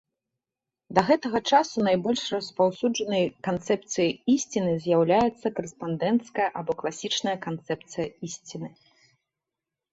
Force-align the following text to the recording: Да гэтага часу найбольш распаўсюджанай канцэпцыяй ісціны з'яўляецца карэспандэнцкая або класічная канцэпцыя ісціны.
Да 0.97 1.01
гэтага 1.09 1.39
часу 1.57 1.77
найбольш 1.87 2.23
распаўсюджанай 2.35 3.25
канцэпцыяй 3.49 4.11
ісціны 4.37 4.73
з'яўляецца 4.87 5.47
карэспандэнцкая 5.61 6.49
або 6.63 6.71
класічная 6.83 7.37
канцэпцыя 7.47 8.05
ісціны. 8.33 8.69